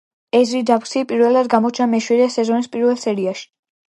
ეზრი 0.37 0.59
დაქსი 0.69 1.03
პირველად 1.11 1.49
გამოჩნდა 1.55 1.87
მეშვიდე 1.91 2.31
სეზონის 2.37 2.71
პირველ 2.77 2.99
სერიაში. 3.03 3.47